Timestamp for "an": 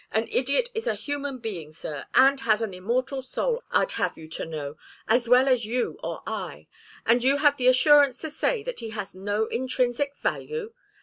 0.11-0.27, 2.63-2.73